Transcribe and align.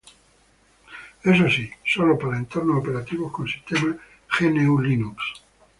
Eso 1.31 1.47
sí, 1.47 1.69
sólo 1.85 2.17
para 2.17 2.39
entornos 2.39 2.79
operativos 2.79 3.31
con 3.31 3.47
sistemas 3.47 3.97
Windows. 4.39 5.43